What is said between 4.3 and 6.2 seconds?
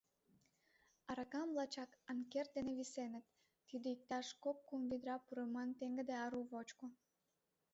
кок-кум ведра пурыман пеҥгыде